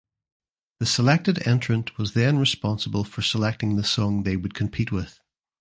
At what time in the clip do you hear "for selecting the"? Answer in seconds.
3.03-3.83